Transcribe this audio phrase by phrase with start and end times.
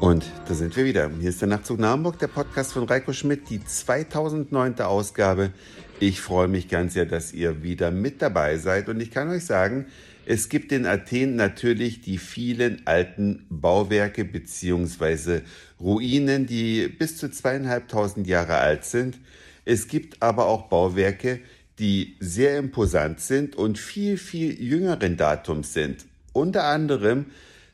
[0.00, 1.10] Und da sind wir wieder.
[1.20, 4.80] Hier ist der Nachtzug nach Hamburg, der Podcast von Reiko Schmidt, die 2009.
[4.80, 5.52] Ausgabe.
[6.00, 8.88] Ich freue mich ganz sehr, dass ihr wieder mit dabei seid.
[8.90, 9.86] Und ich kann euch sagen,
[10.26, 15.42] es gibt in Athen natürlich die vielen alten Bauwerke beziehungsweise
[15.80, 19.18] Ruinen, die bis zu zweieinhalbtausend Jahre alt sind.
[19.64, 21.40] Es gibt aber auch Bauwerke,
[21.78, 26.04] die sehr imposant sind und viel, viel jüngeren Datums sind.
[26.32, 27.26] Unter anderem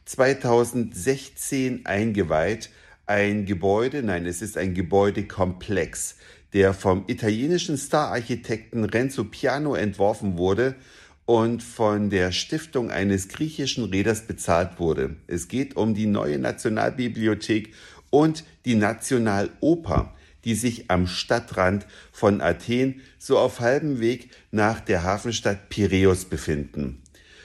[0.05, 2.71] 2016 eingeweiht
[3.07, 6.17] ein Gebäude, nein, es ist ein Gebäudekomplex,
[6.53, 10.77] der vom italienischen Stararchitekten Renzo Piano entworfen wurde
[11.25, 15.17] und von der Stiftung eines griechischen Räders bezahlt wurde.
[15.27, 17.75] Es geht um die neue Nationalbibliothek
[18.11, 20.15] und die Nationaloper,
[20.45, 27.02] die sich am Stadtrand von Athen so auf halbem Weg nach der Hafenstadt Piräus befinden.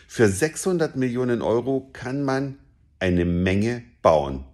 [0.09, 2.57] Für 600 Millionen Euro kann man
[2.97, 4.45] eine Menge bauen.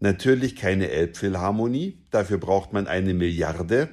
[0.00, 3.88] Natürlich keine Elbphilharmonie, dafür braucht man eine Milliarde.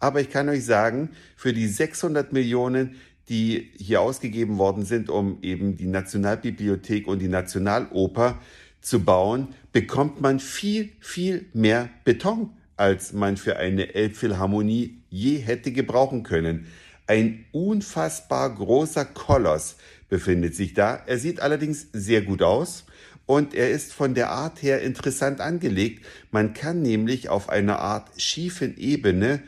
[0.00, 2.96] Aber ich kann euch sagen, für die 600 Millionen,
[3.28, 8.40] die hier ausgegeben worden sind, um eben die Nationalbibliothek und die Nationaloper
[8.80, 15.70] zu bauen, bekommt man viel, viel mehr Beton, als man für eine Elbphilharmonie je hätte
[15.70, 16.66] gebrauchen können.
[17.06, 19.76] Ein unfassbar großer Koloss
[20.08, 21.02] befindet sich da.
[21.06, 22.84] Er sieht allerdings sehr gut aus
[23.26, 26.04] und er ist von der Art her interessant angelegt.
[26.30, 29.42] Man kann nämlich auf einer Art schiefen Ebene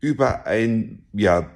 [0.00, 1.50] über ein ja,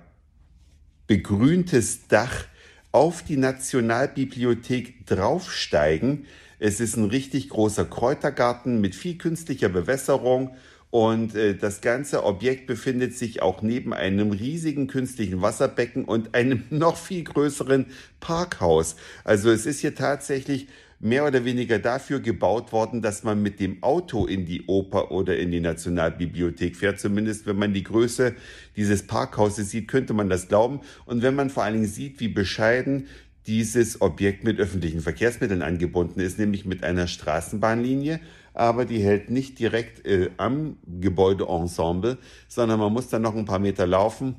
[1.07, 2.47] begrüntes Dach
[2.93, 6.25] auf die Nationalbibliothek draufsteigen.
[6.59, 10.57] Es ist ein richtig großer Kräutergarten mit viel künstlicher Bewässerung
[10.91, 16.65] und äh, das ganze Objekt befindet sich auch neben einem riesigen künstlichen Wasserbecken und einem
[16.71, 17.87] noch viel größeren
[18.21, 18.97] Parkhaus.
[19.25, 23.83] Also es ist hier tatsächlich mehr oder weniger dafür gebaut worden, dass man mit dem
[23.83, 26.99] Auto in die Oper oder in die Nationalbibliothek fährt.
[26.99, 28.35] Zumindest wenn man die Größe
[28.77, 30.81] dieses Parkhauses sieht, könnte man das glauben.
[31.05, 33.09] Und wenn man vor allen Dingen sieht, wie bescheiden
[33.47, 38.21] dieses Objekt mit öffentlichen Verkehrsmitteln angebunden ist, nämlich mit einer Straßenbahnlinie,
[38.55, 42.19] aber die hält nicht direkt äh, am Gebäudeensemble,
[42.49, 44.35] sondern man muss dann noch ein paar Meter laufen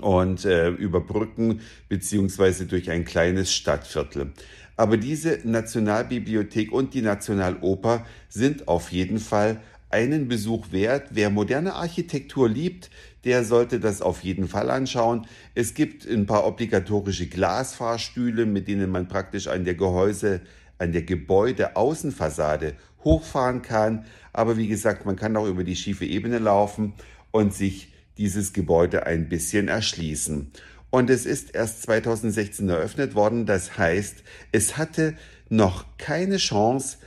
[0.00, 4.32] und äh, überbrücken beziehungsweise durch ein kleines Stadtviertel.
[4.76, 9.60] Aber diese Nationalbibliothek und die Nationaloper sind auf jeden Fall
[9.90, 11.08] einen Besuch wert.
[11.10, 12.90] Wer moderne Architektur liebt,
[13.24, 15.26] der sollte das auf jeden Fall anschauen.
[15.54, 20.40] Es gibt ein paar obligatorische Glasfahrstühle, mit denen man praktisch an der Gehäuse,
[20.78, 24.04] an der Gebäudeaußenfassade hochfahren kann.
[24.32, 26.94] Aber wie gesagt, man kann auch über die schiefe Ebene laufen
[27.30, 30.50] und sich dieses Gebäude ein bisschen erschließen.
[30.90, 33.46] Und es ist erst 2016 eröffnet worden.
[33.46, 34.22] Das heißt,
[34.52, 35.14] es hatte
[35.48, 36.98] noch keine Chance,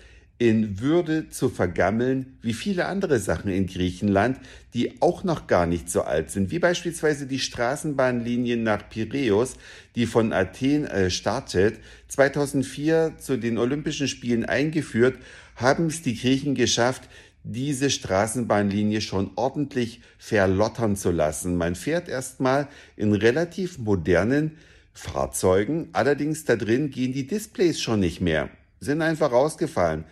[0.43, 4.41] in Würde zu vergammeln, wie viele andere Sachen in Griechenland,
[4.73, 9.55] die auch noch gar nicht so alt sind, wie beispielsweise die Straßenbahnlinie nach Piräus,
[9.95, 15.15] die von Athen äh, startet, 2004 zu den Olympischen Spielen eingeführt,
[15.55, 17.03] haben es die Griechen geschafft,
[17.45, 21.55] diese Straßenbahnlinie schon ordentlich verlottern zu lassen.
[21.55, 22.67] Man fährt erstmal
[22.97, 24.57] in relativ modernen
[24.91, 28.49] Fahrzeugen, allerdings da drin gehen die Displays schon nicht mehr,
[28.81, 30.03] sind einfach rausgefallen.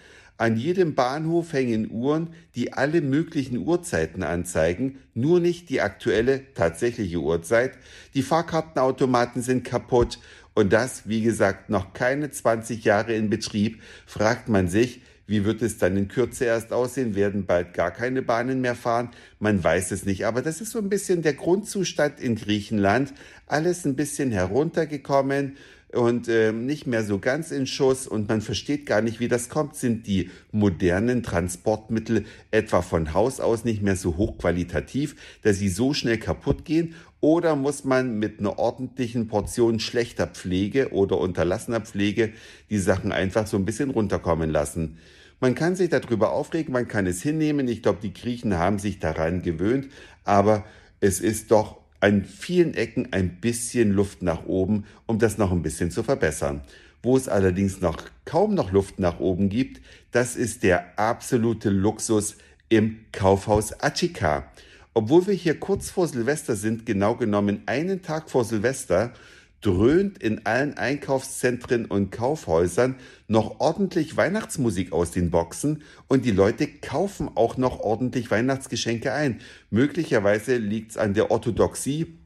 [0.41, 7.19] An jedem Bahnhof hängen Uhren, die alle möglichen Uhrzeiten anzeigen, nur nicht die aktuelle tatsächliche
[7.19, 7.73] Uhrzeit.
[8.15, 10.17] Die Fahrkartenautomaten sind kaputt
[10.55, 15.61] und das, wie gesagt, noch keine 20 Jahre in Betrieb, fragt man sich, wie wird
[15.61, 17.13] es dann in Kürze erst aussehen?
[17.13, 19.11] Werden bald gar keine Bahnen mehr fahren?
[19.37, 20.25] Man weiß es nicht.
[20.25, 23.13] Aber das ist so ein bisschen der Grundzustand in Griechenland.
[23.45, 25.55] Alles ein bisschen heruntergekommen
[25.93, 29.49] und äh, nicht mehr so ganz in Schuss und man versteht gar nicht, wie das
[29.49, 29.75] kommt.
[29.75, 35.93] Sind die modernen Transportmittel etwa von Haus aus nicht mehr so hochqualitativ, dass sie so
[35.93, 36.95] schnell kaputt gehen?
[37.19, 42.31] Oder muss man mit einer ordentlichen Portion schlechter Pflege oder unterlassener Pflege
[42.69, 44.97] die Sachen einfach so ein bisschen runterkommen lassen?
[45.39, 47.67] Man kann sich darüber aufregen, man kann es hinnehmen.
[47.67, 49.87] Ich glaube, die Griechen haben sich daran gewöhnt,
[50.23, 50.65] aber
[50.99, 55.61] es ist doch an vielen Ecken ein bisschen Luft nach oben, um das noch ein
[55.61, 56.61] bisschen zu verbessern.
[57.03, 59.81] Wo es allerdings noch kaum noch Luft nach oben gibt,
[60.11, 62.35] das ist der absolute Luxus
[62.69, 64.51] im Kaufhaus Attika.
[64.93, 69.13] Obwohl wir hier kurz vor Silvester sind, genau genommen einen Tag vor Silvester,
[69.61, 72.95] dröhnt in allen Einkaufszentren und Kaufhäusern
[73.27, 79.39] noch ordentlich Weihnachtsmusik aus den Boxen und die Leute kaufen auch noch ordentlich Weihnachtsgeschenke ein.
[79.69, 82.17] Möglicherweise liegt es an der Orthodoxie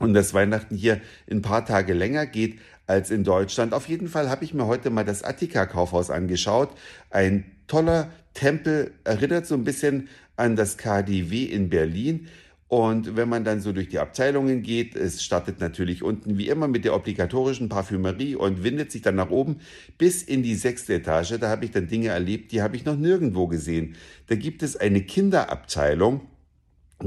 [0.00, 1.00] und dass Weihnachten hier
[1.30, 3.72] ein paar Tage länger geht als in Deutschland.
[3.72, 6.70] Auf jeden Fall habe ich mir heute mal das Attika-Kaufhaus angeschaut.
[7.10, 12.28] Ein toller Tempel, erinnert so ein bisschen an das KDW in Berlin.
[12.68, 16.66] Und wenn man dann so durch die Abteilungen geht, es startet natürlich unten wie immer
[16.66, 19.60] mit der obligatorischen Parfümerie und windet sich dann nach oben
[19.98, 21.38] bis in die sechste Etage.
[21.38, 23.96] Da habe ich dann Dinge erlebt, die habe ich noch nirgendwo gesehen.
[24.26, 26.22] Da gibt es eine Kinderabteilung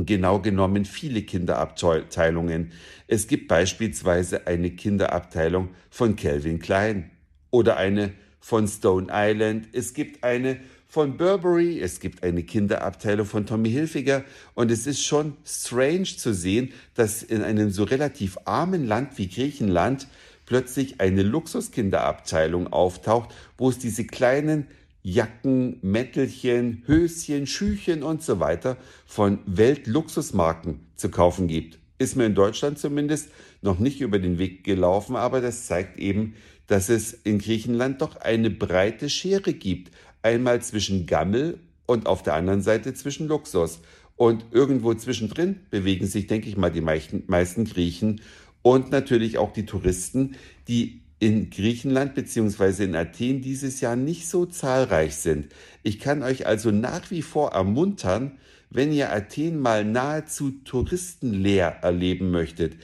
[0.06, 2.71] genau genommen viele Kinderabteilungen.
[3.07, 7.09] Es gibt beispielsweise eine Kinderabteilung von Calvin Klein
[7.50, 9.69] oder eine von Stone Island.
[9.74, 14.24] Es gibt eine von Burberry, es gibt eine Kinderabteilung von Tommy Hilfiger
[14.56, 19.28] und es ist schon strange zu sehen, dass in einem so relativ armen Land wie
[19.28, 20.07] Griechenland
[20.45, 24.68] plötzlich eine Luxuskinderabteilung auftaucht, wo es diese kleinen
[25.04, 31.80] Jacken, Mäntelchen, Höschen, Schüchen und so weiter von Weltluxusmarken zu kaufen gibt.
[32.00, 33.30] Ist mir in Deutschland zumindest
[33.62, 36.36] noch nicht über den Weg gelaufen, aber das zeigt eben,
[36.68, 39.92] dass es in Griechenland doch eine breite Schere gibt.
[40.22, 43.80] Einmal zwischen Gammel und auf der anderen Seite zwischen Luxus.
[44.16, 48.22] Und irgendwo zwischendrin bewegen sich, denke ich mal, die meisten, Griechen
[48.62, 50.36] und natürlich auch die Touristen,
[50.68, 55.48] die in Griechenland beziehungsweise in Athen dieses Jahr nicht so zahlreich sind.
[55.84, 58.38] Ich kann euch also nach wie vor ermuntern,
[58.69, 62.75] wenn ihr Athen mal nahezu touristenleer erleben möchtet.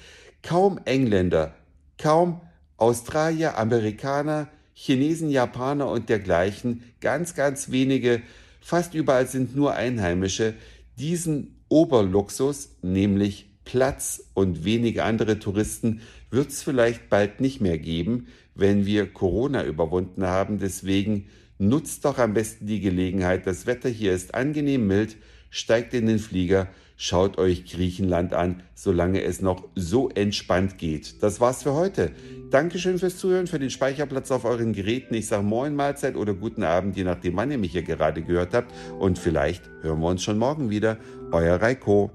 [0.42, 1.56] Kaum Engländer,
[1.98, 2.42] kaum
[2.78, 8.22] Australier, Amerikaner, Chinesen, Japaner und dergleichen, ganz, ganz wenige,
[8.60, 10.56] fast überall sind nur Einheimische,
[10.98, 18.28] diesen Oberluxus, nämlich Platz und wenige andere Touristen wird es vielleicht bald nicht mehr geben,
[18.56, 20.60] wenn wir Corona überwunden haben.
[20.60, 21.28] Deswegen
[21.58, 23.48] nutzt doch am besten die Gelegenheit.
[23.48, 25.16] Das Wetter hier ist angenehm mild.
[25.56, 26.68] Steigt in den Flieger,
[26.98, 31.22] schaut euch Griechenland an, solange es noch so entspannt geht.
[31.22, 32.10] Das war's für heute.
[32.50, 35.14] Dankeschön fürs Zuhören, für den Speicherplatz auf euren Geräten.
[35.14, 38.56] Ich sage Moin Mahlzeit oder guten Abend, je nachdem, wann ihr mich hier gerade gehört
[38.56, 38.74] habt.
[38.98, 40.98] Und vielleicht hören wir uns schon morgen wieder.
[41.32, 42.10] Euer Reiko.